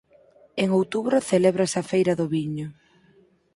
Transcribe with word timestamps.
En 0.63 0.69
outubro 0.79 1.17
celébrase 1.31 1.77
a 1.79 1.87
feira 1.91 2.13
do 2.19 2.25
viño. 2.33 2.67